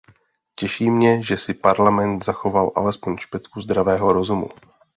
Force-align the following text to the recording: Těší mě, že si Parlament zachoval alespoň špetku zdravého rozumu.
Těší 0.55 0.89
mě, 0.89 1.23
že 1.23 1.37
si 1.37 1.53
Parlament 1.53 2.23
zachoval 2.25 2.71
alespoň 2.75 3.17
špetku 3.17 3.61
zdravého 3.61 4.13
rozumu. 4.13 4.49